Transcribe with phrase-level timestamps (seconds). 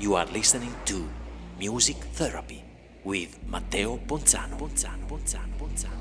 [0.00, 1.06] You are listening to
[1.58, 2.64] Music Therapy
[3.04, 4.56] with Matteo Ponzano.
[4.56, 5.99] Ponzano, Ponzano, Ponzano,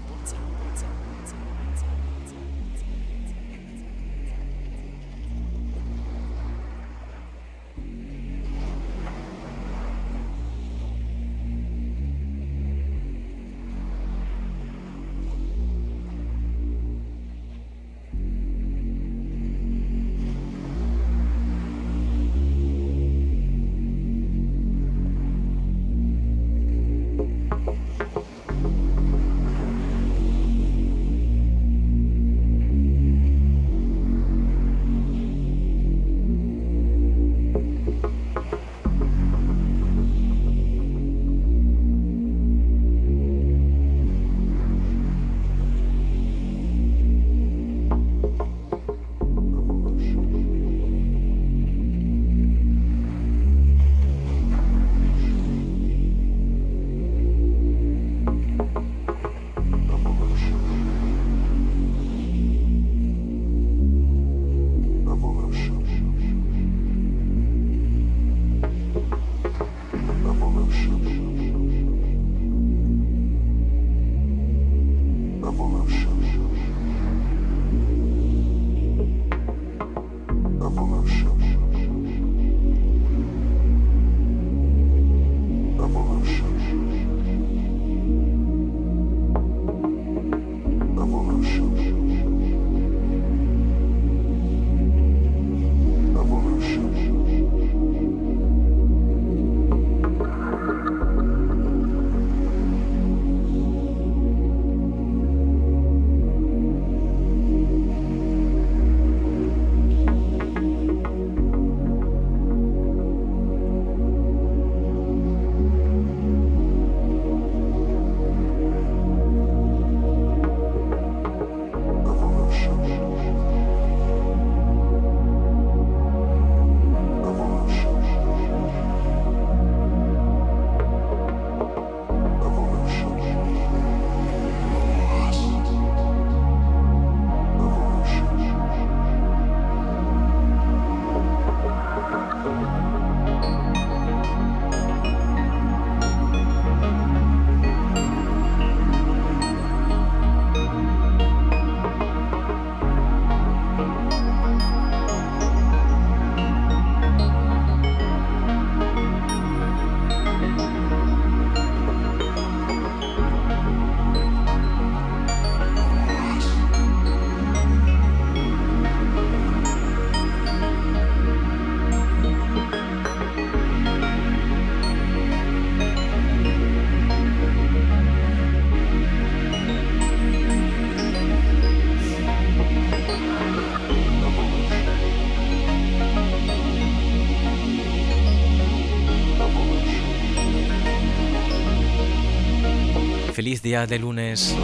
[193.70, 194.56] día de lunes.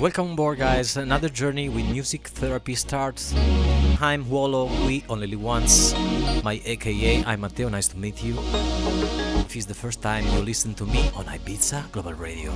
[0.00, 0.96] Welcome aboard, guys.
[0.96, 3.32] Another journey with music therapy starts.
[4.00, 5.94] I'm Wallo, we only live once.
[6.42, 8.34] My AKA, I'm Matteo, nice to meet you.
[9.46, 12.50] If it's the first time you listen to me on Ibiza Global Radio.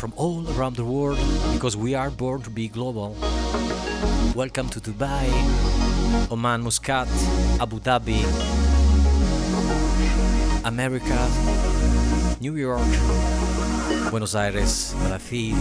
[0.00, 1.20] From all around the world,
[1.52, 3.14] because we are born to be global.
[4.34, 5.30] Welcome to Dubai,
[6.28, 7.06] Oman, Muscat,
[7.60, 8.24] Abu Dhabi,
[10.64, 11.53] America,
[12.44, 12.84] New York,
[14.10, 15.56] Buenos Aires, Brasil,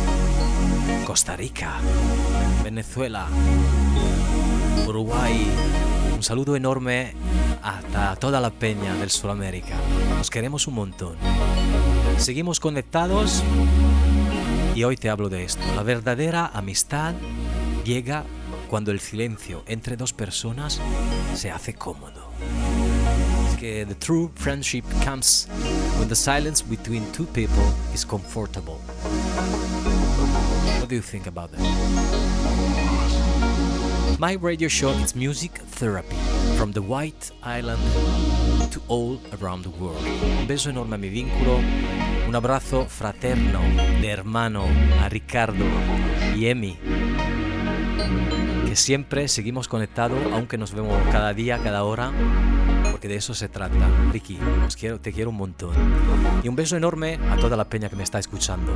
[1.05, 1.75] Costa Rica,
[2.61, 3.25] Venezuela,
[4.85, 5.47] Uruguay.
[6.13, 7.13] Un saludo enorme
[7.61, 9.77] hasta toda la peña del Sudamérica.
[10.17, 11.15] Nos queremos un montón.
[12.17, 13.45] Seguimos conectados
[14.75, 15.61] y hoy te hablo de esto.
[15.77, 17.13] La verdadera amistad
[17.85, 18.25] llega
[18.69, 20.81] cuando el silencio entre dos personas
[21.33, 22.27] se hace cómodo.
[23.63, 25.47] Que the true friendship comes
[25.97, 27.63] when the silence between two people
[27.93, 28.75] is comfortable.
[30.81, 31.61] What do you think about that?
[34.19, 36.17] My radio show is music therapy
[36.57, 37.81] from the White Island
[38.73, 40.05] to all around the world.
[40.41, 41.61] Un beso enorme a mi vínculo,
[42.27, 43.61] un abrazo fraterno
[44.01, 44.65] de hermano
[45.01, 45.63] a Ricardo
[46.35, 46.77] y Emi,
[48.67, 52.11] que siempre seguimos conectados, aunque nos vemos cada día, cada hora,
[53.03, 53.89] porque de eso se trata.
[54.13, 55.75] Ricky, os quiero, te quiero un montón.
[56.41, 58.71] Y un beso enorme a toda la peña que me está escuchando.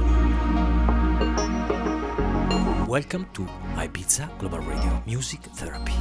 [2.90, 3.46] Welcome to
[3.82, 5.94] Ibiza Global Radio Music Therapy.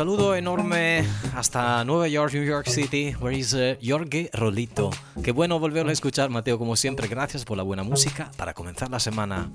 [0.00, 1.04] Saludo enorme
[1.36, 4.88] hasta Nueva York, New York City, where is uh, Jorge Rolito.
[5.22, 7.06] Qué bueno volverlo a escuchar, Mateo, como siempre.
[7.06, 9.50] Gracias por la buena música para comenzar la semana.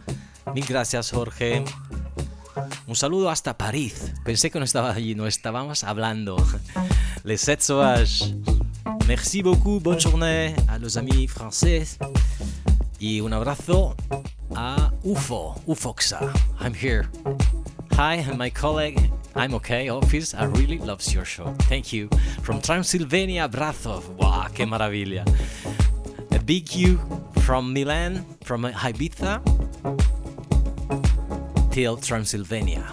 [0.53, 1.65] Mil gracias, Jorge.
[2.85, 4.13] Un saludo hasta París.
[4.23, 6.37] Pensé que no estaba allí, no estábamos hablando.
[7.23, 8.35] Les 7 sauvages.
[9.07, 11.97] Merci beaucoup, bonne journée a los amis français.
[12.99, 13.95] Y un abrazo
[14.53, 16.19] a UFO, UFOXA.
[16.61, 17.09] I'm here.
[17.97, 19.11] Hi, my colleague.
[19.35, 20.33] I'm okay, office.
[20.33, 21.53] I really loves your show.
[21.63, 22.09] Thank you.
[22.41, 24.07] From Transylvania, Brazov.
[24.15, 25.25] Wow, qué maravilla.
[26.31, 26.99] A big you
[27.41, 29.41] from Milan, from Ibiza
[31.71, 32.85] till Transylvania.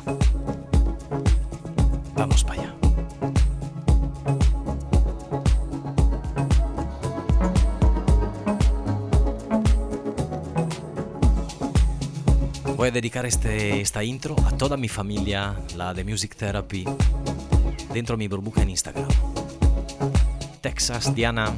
[12.93, 16.85] Dedicar este, esta intro a toda mi familia, la de Music Therapy,
[17.93, 19.09] dentro de mi burbuja en Instagram.
[20.61, 21.53] Texas, Diana,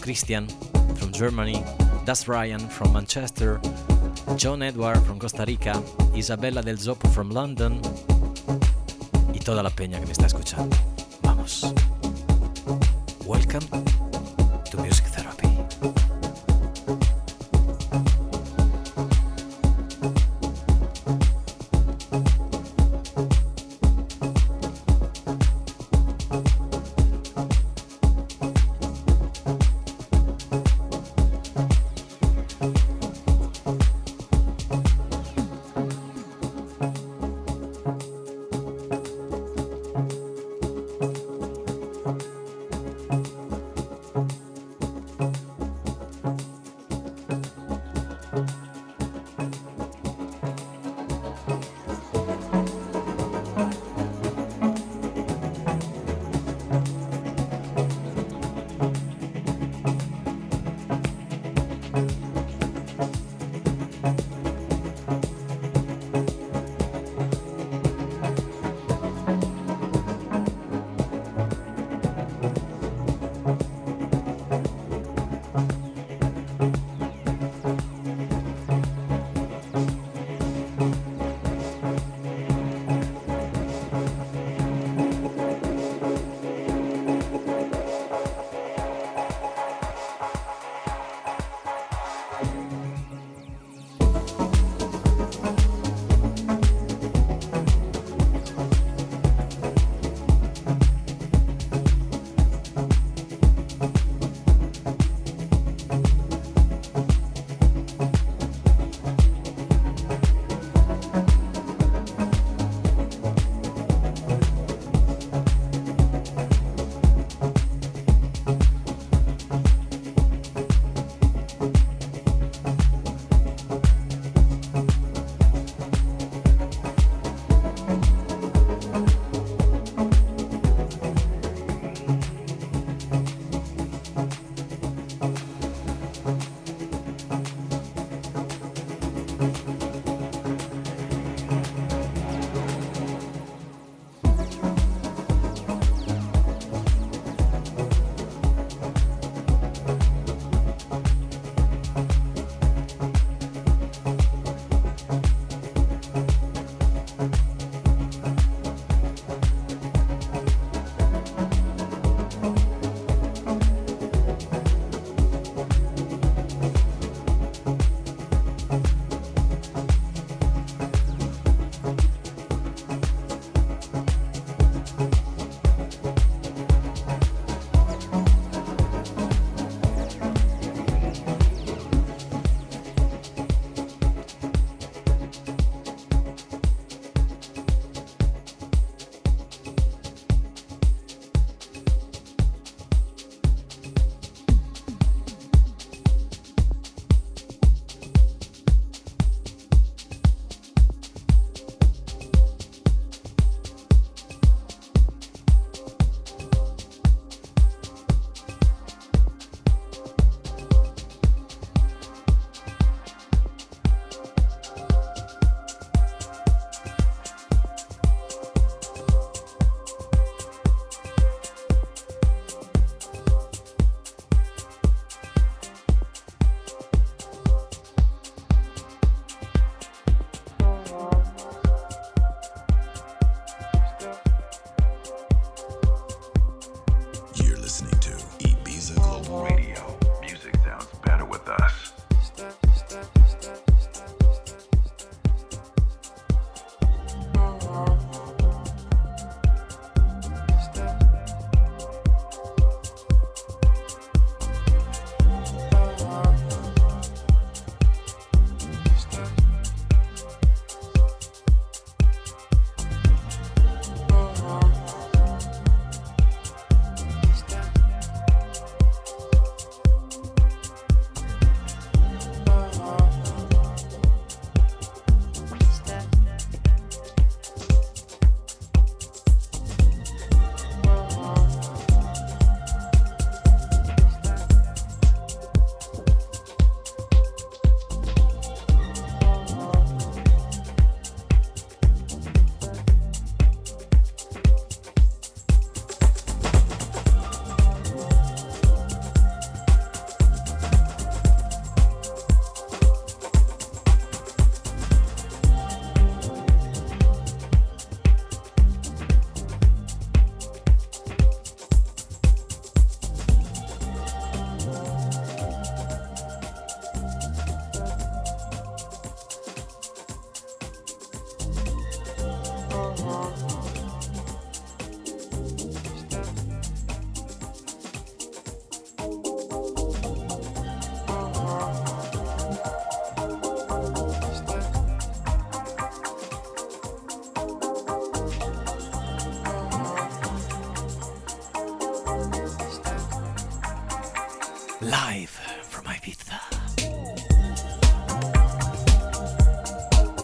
[0.00, 0.48] Christian
[0.96, 1.62] from Germany,
[2.04, 3.60] Das Ryan from Manchester,
[4.36, 5.80] John Edward from Costa Rica,
[6.14, 7.80] Isabella del Zopo from London
[9.32, 10.76] y toda la peña que me está escuchando.
[11.22, 11.72] Vamos.
[13.24, 13.66] Welcome
[14.70, 15.29] to Music Therapy.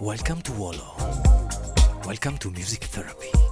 [0.01, 0.97] Welcome to Wolo.
[2.07, 3.46] Welcome to Music Therapy.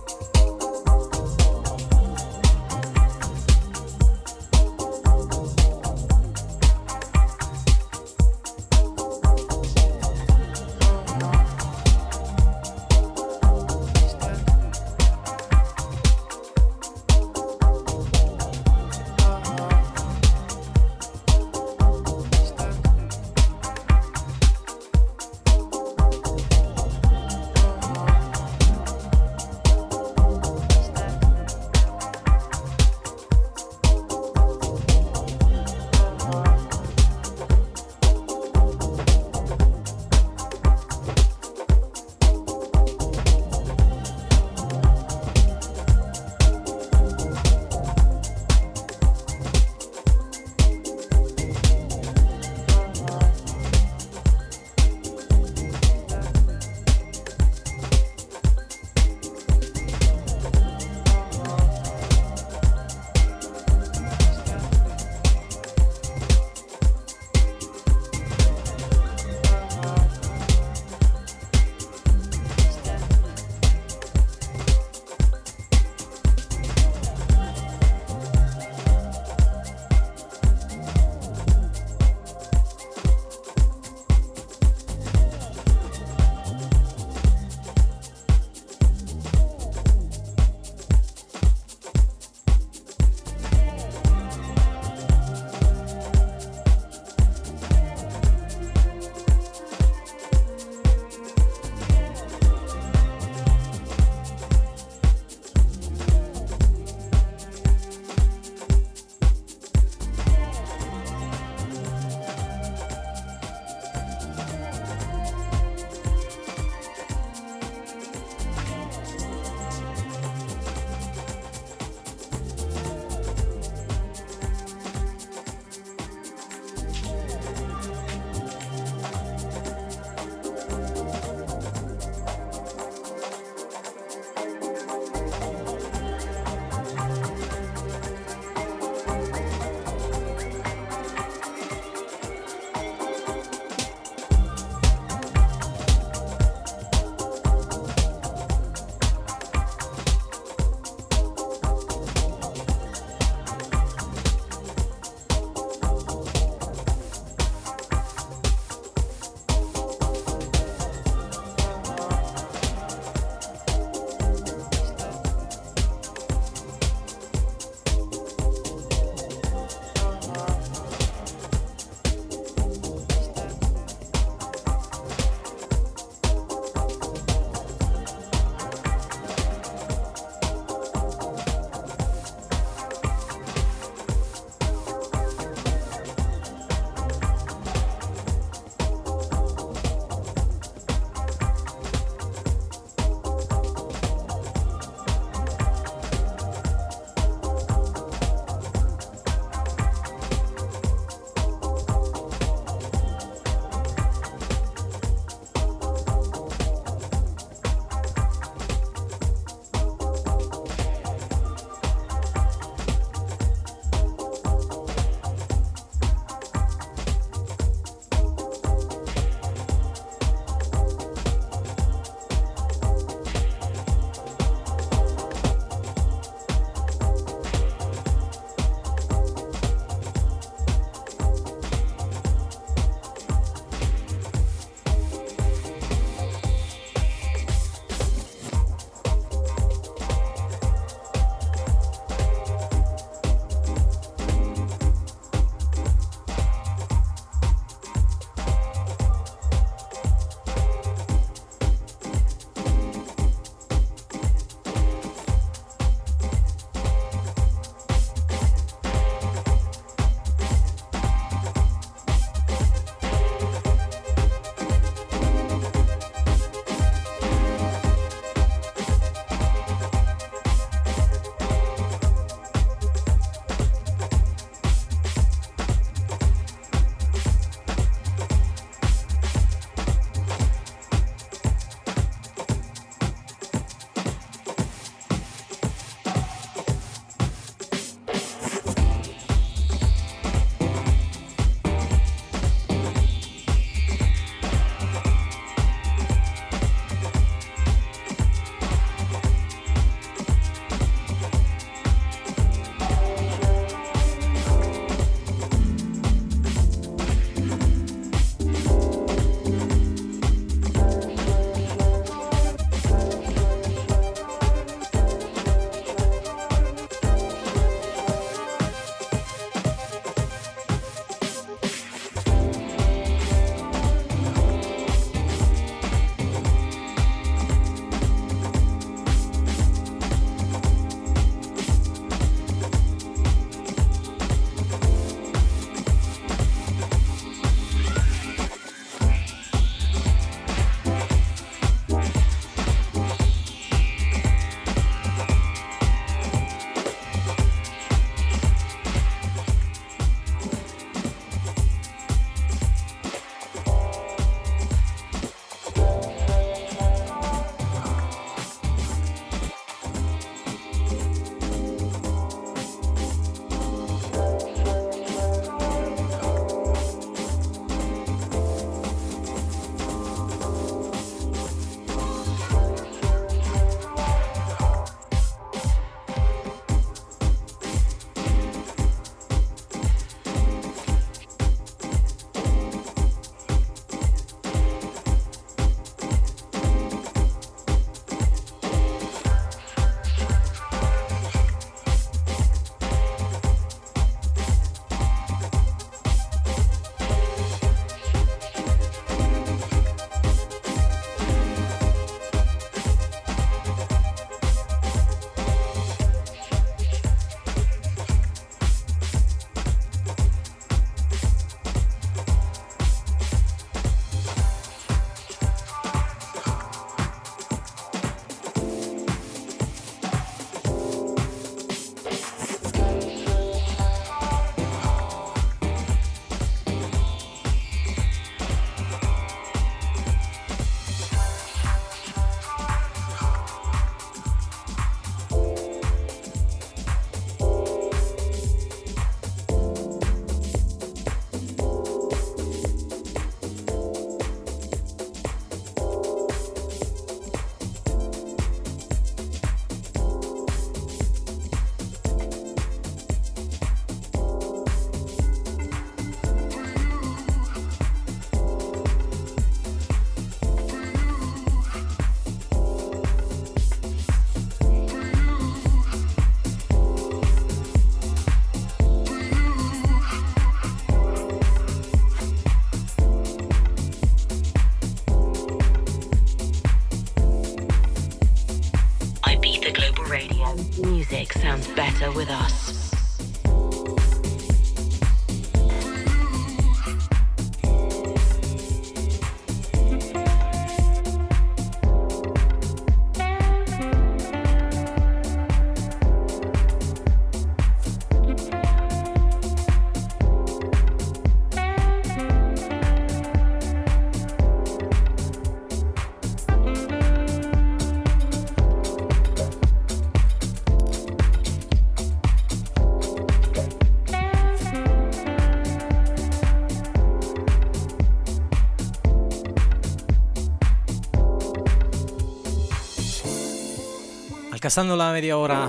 [524.65, 525.69] Pasando la media hora,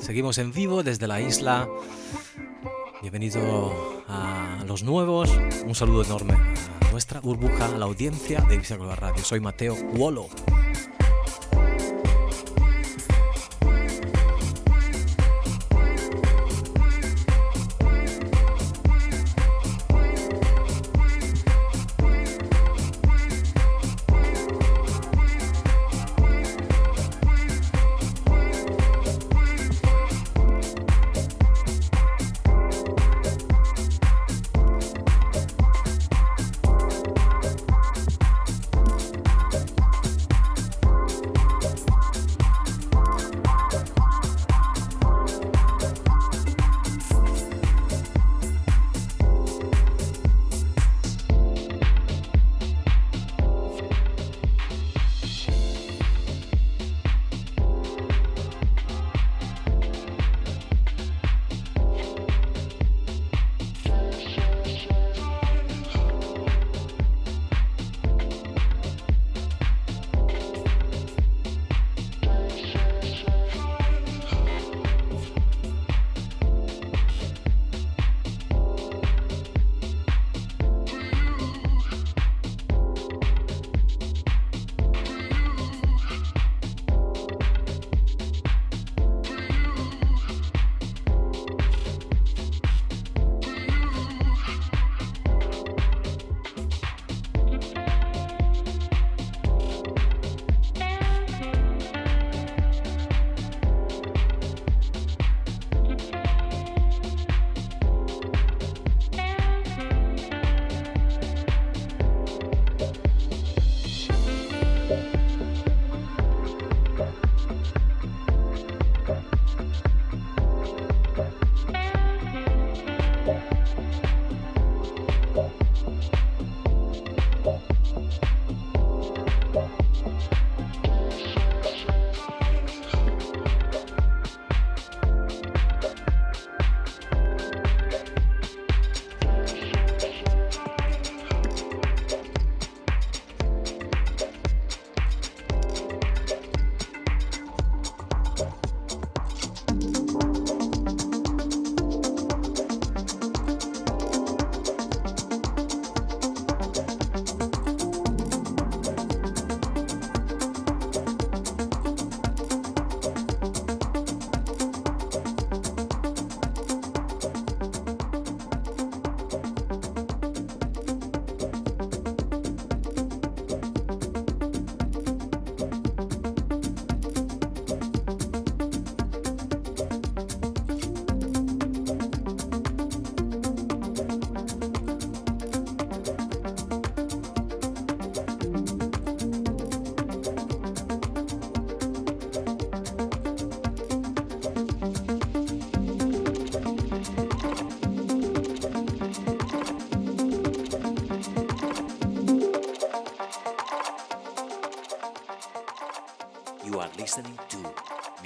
[0.00, 1.66] seguimos en vivo desde la isla.
[3.00, 3.40] Bienvenido
[4.06, 5.30] a los nuevos.
[5.64, 9.24] Un saludo enorme a nuestra burbuja, a la audiencia de Ibiza Radio.
[9.24, 10.28] Soy Mateo Wolo.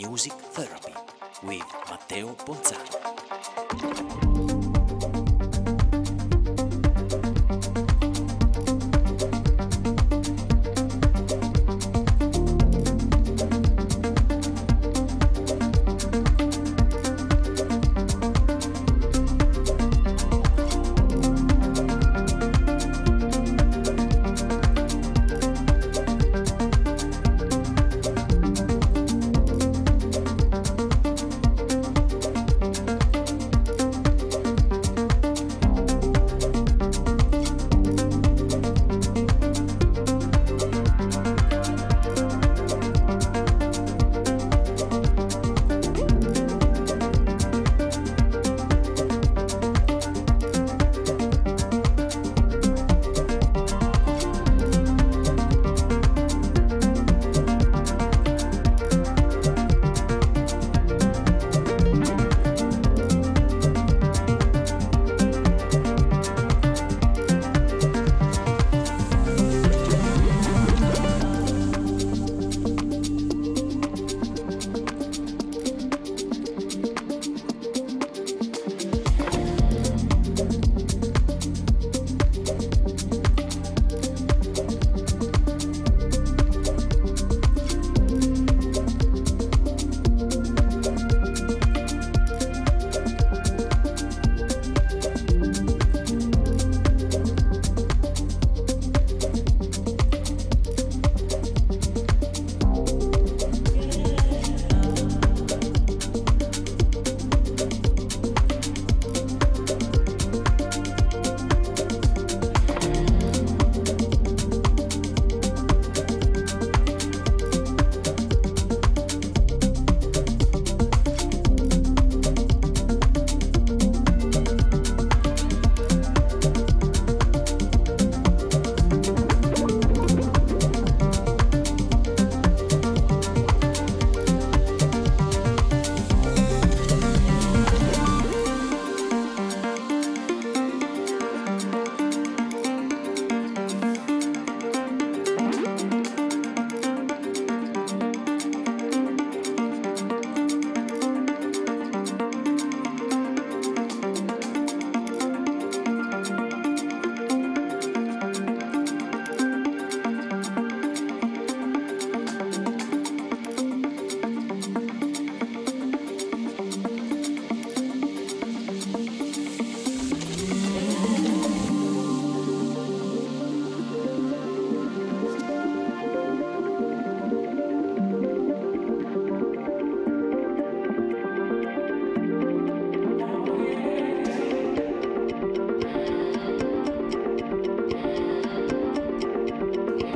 [0.06, 0.94] Music Therapy
[1.44, 3.01] with Matteo Ponzano.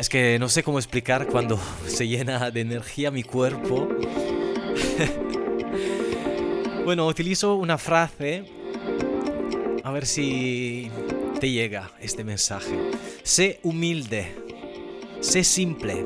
[0.07, 3.89] Es que no sé cómo explicar cuando se llena de energía mi cuerpo.
[6.85, 8.45] bueno, utilizo una frase.
[9.83, 10.93] A ver si
[11.41, 12.79] te llega este mensaje.
[13.25, 14.33] Sé humilde.
[15.19, 16.05] Sé simple.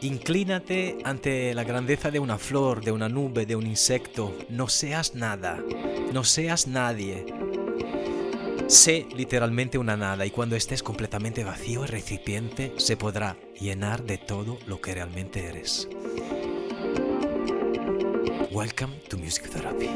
[0.00, 4.36] Inclínate ante la grandeza de una flor, de una nube, de un insecto.
[4.48, 5.62] No seas nada.
[6.12, 7.24] No seas nadie.
[8.70, 14.16] Sé literalmente una nada y cuando estés completamente vacío el recipiente se podrá llenar de
[14.16, 15.88] todo lo que realmente eres.
[18.52, 19.88] Welcome to Music Therapy.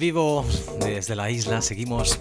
[0.00, 0.46] Vivo
[0.78, 2.16] desde la isla seguimos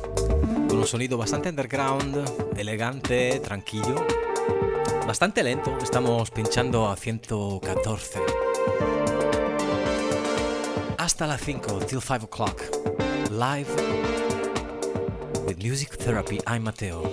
[0.67, 4.05] con un sonido bastante underground, elegante, tranquilo,
[5.07, 5.77] bastante lento.
[5.81, 8.19] Estamos pinchando a 114.
[10.97, 12.61] Hasta las 5, till 5 o'clock.
[13.31, 13.69] Live
[15.47, 16.39] with Music Therapy.
[16.47, 17.03] I'm Mateo.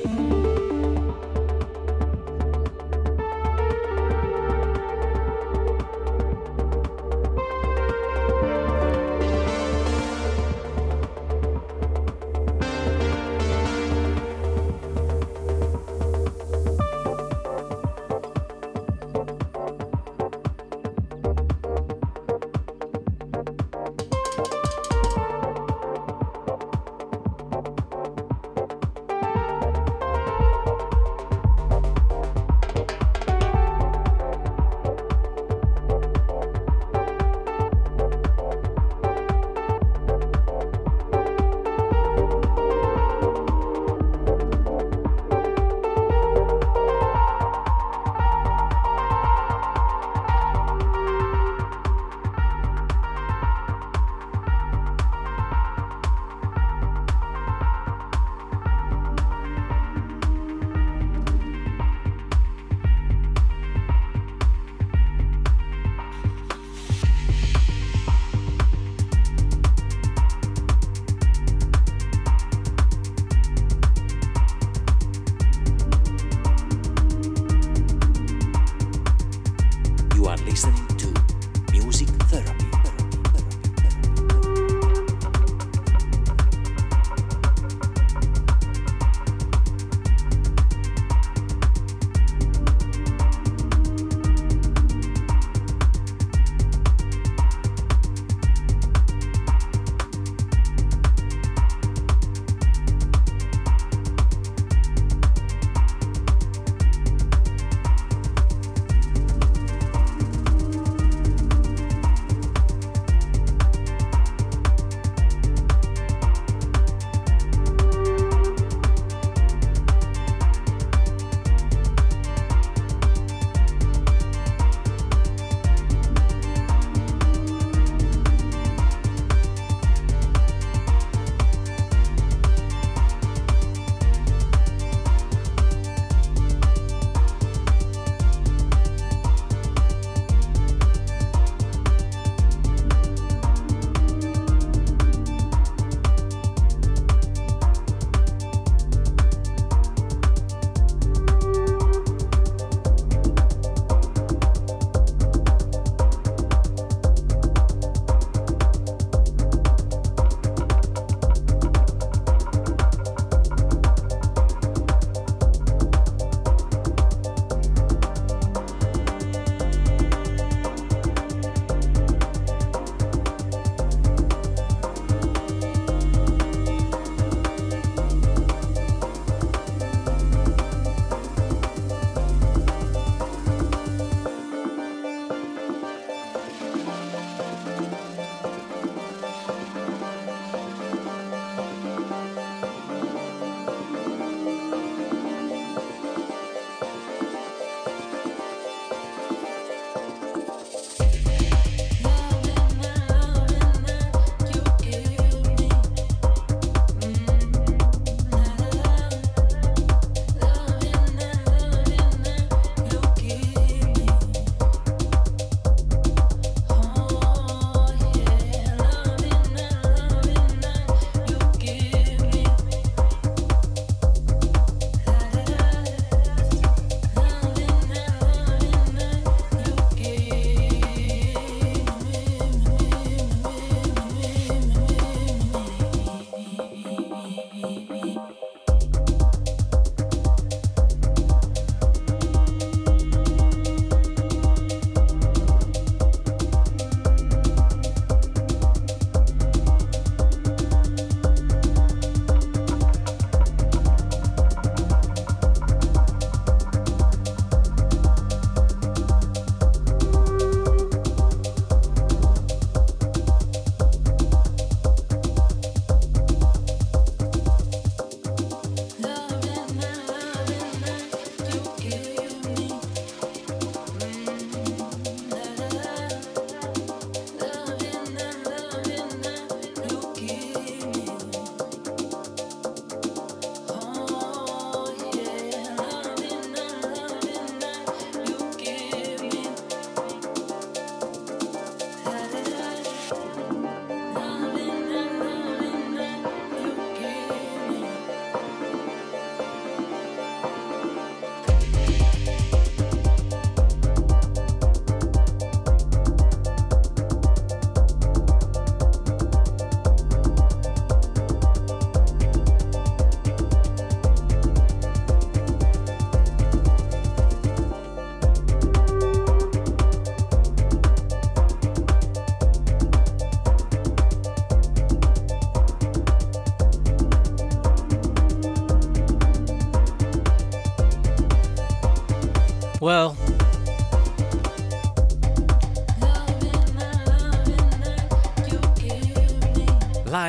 [237.70, 238.55] me.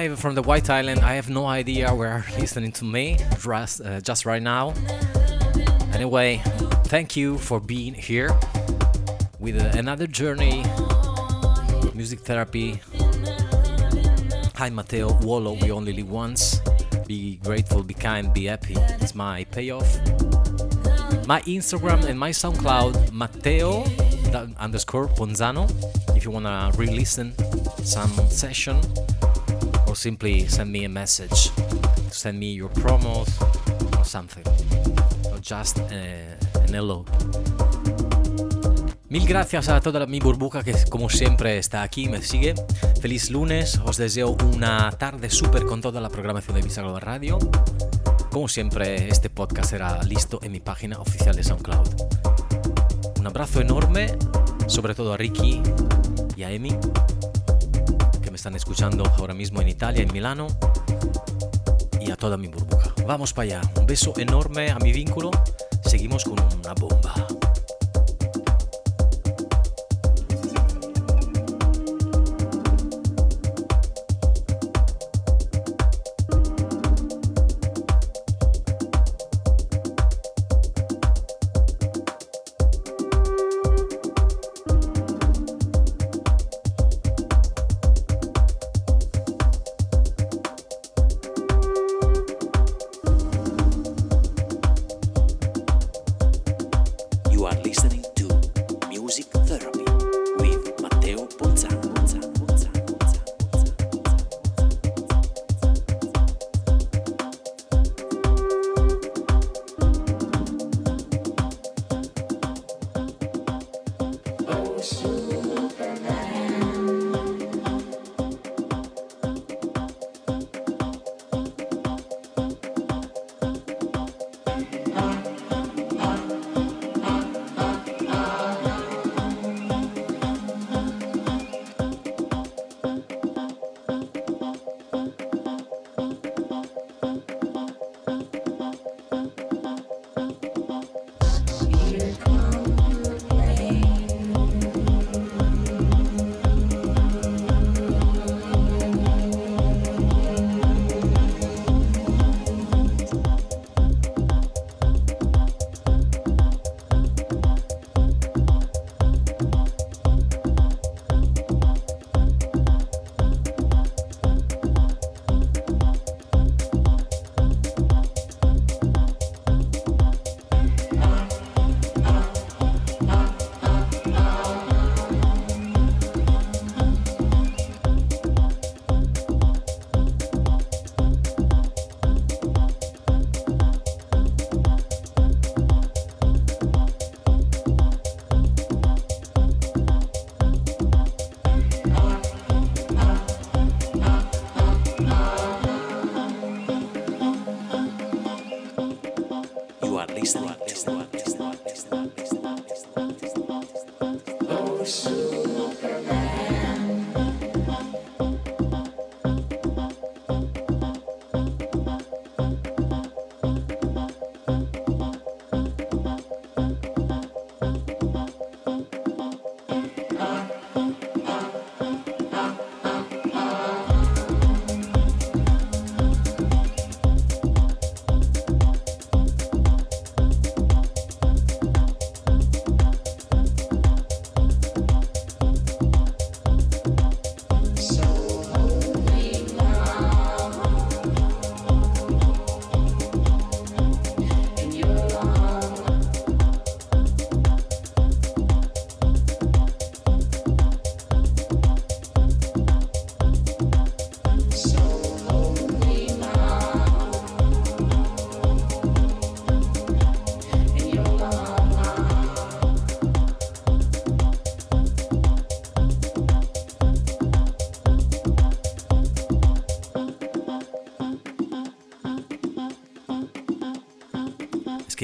[0.10, 4.00] Live from the White Island, I have no idea where listening to me just, uh,
[4.00, 4.74] just right now.
[5.94, 6.42] Anyway,
[6.86, 8.32] thank you for being here
[9.40, 10.64] with uh, another journey,
[11.94, 12.80] music therapy.
[14.56, 16.62] Hi, Matteo Wallo, we only live once.
[17.06, 18.76] Be grateful, be kind, be happy.
[19.02, 19.90] It's my payoff.
[21.28, 23.84] My Instagram and my SoundCloud, Matteo
[24.58, 25.68] underscore Ponzano.
[26.16, 27.34] If you wanna re-listen
[27.84, 28.80] some session
[29.98, 31.52] simply send me a message,
[32.12, 33.28] send me your promos
[33.98, 34.46] or something,
[35.32, 37.04] or just uh, an hello.
[39.10, 42.54] Mil gracias a toda mi burbuja que como siempre está aquí, me sigue.
[43.02, 47.40] Feliz lunes, os deseo una tarde súper con toda la programación de Visa Global Radio.
[48.32, 51.88] Como siempre, este podcast será listo en mi página oficial de SoundCloud.
[53.20, 54.16] Un abrazo enorme,
[54.68, 55.62] sobre todo a Ricky
[56.36, 56.78] y a Emi,
[58.48, 60.48] están escuchando ahora mismo en Italia, en Milano,
[62.00, 62.94] y a toda mi burbuja.
[63.06, 63.62] Vamos para allá.
[63.76, 65.32] Un beso enorme a mi vínculo.
[65.84, 67.37] Seguimos con una bomba.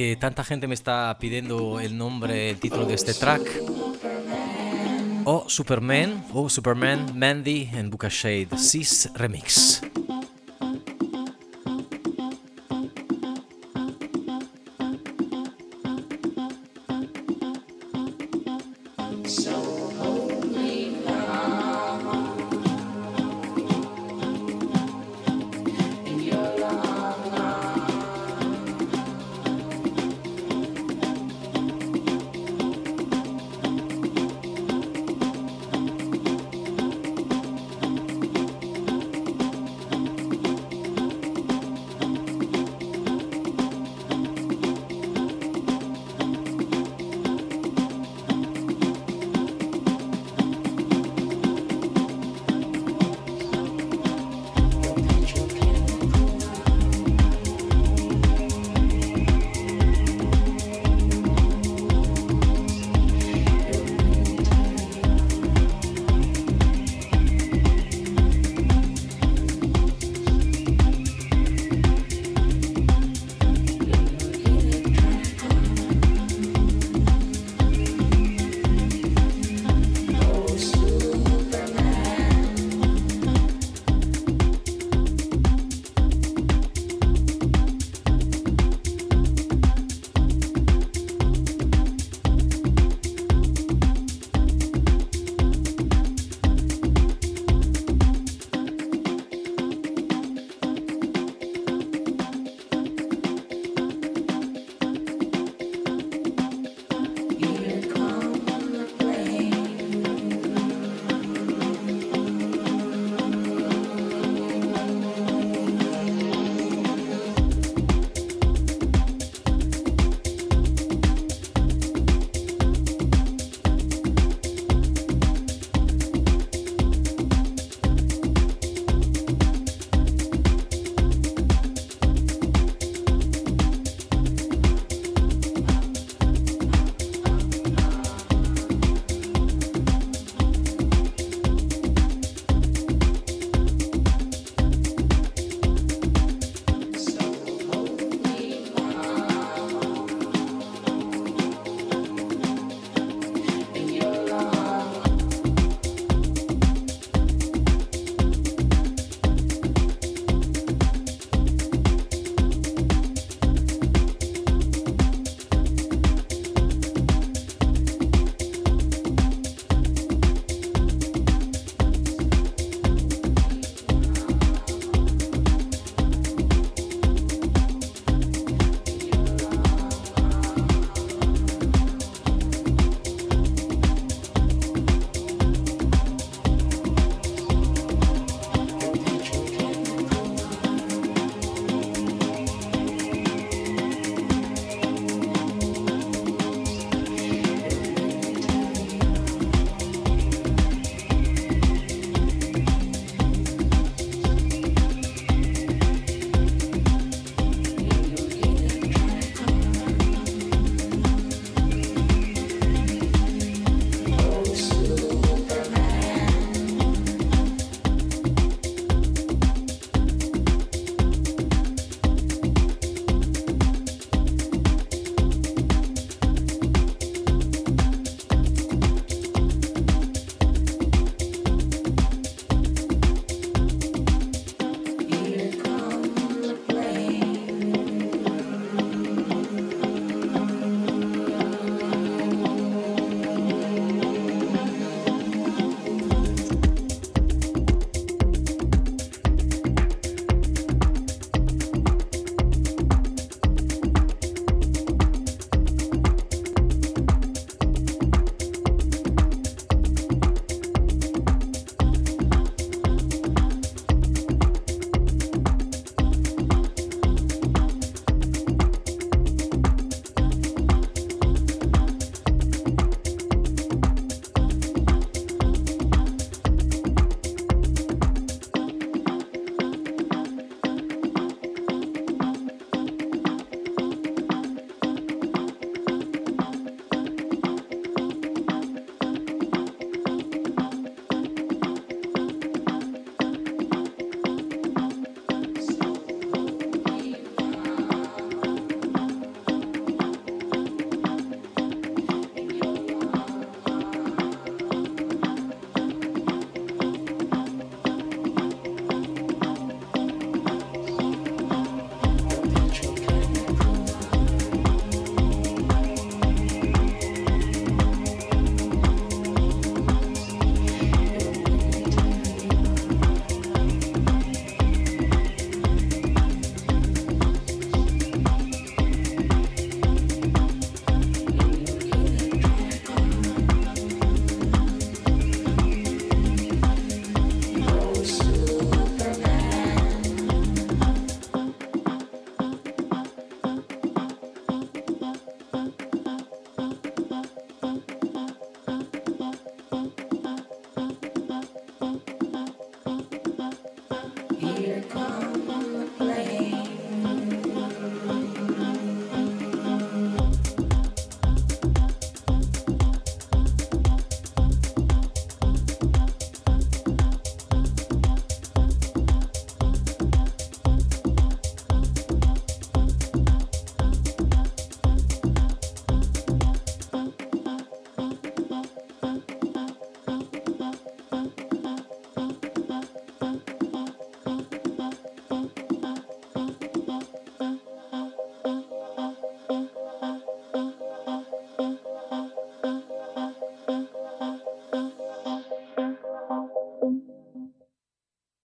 [0.04, 3.42] Que tanta gente me está pidiendo el nombre, el título de este track.
[5.24, 9.83] O Superman, o Superman, Mandy en Buka Shade, Sis Remix.